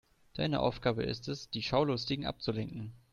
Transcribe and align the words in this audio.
Deine 0.33 0.61
Aufgabe 0.61 1.03
ist 1.03 1.27
es, 1.27 1.51
die 1.51 1.61
Schaulustigen 1.61 2.25
abzulenken. 2.25 2.91